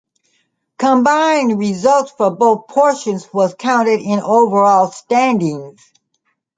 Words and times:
Combined 0.79 1.59
result 1.59 2.13
for 2.17 2.31
both 2.31 2.67
portions 2.67 3.31
was 3.31 3.53
counted 3.53 3.99
in 3.99 4.19
overall 4.19 4.89
standings. 4.91 5.79